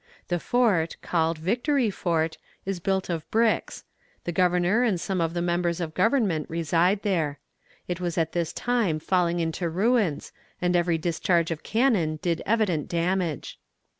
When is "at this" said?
8.17-8.51